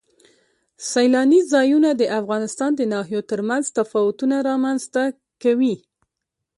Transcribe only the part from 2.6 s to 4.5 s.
د ناحیو ترمنځ تفاوتونه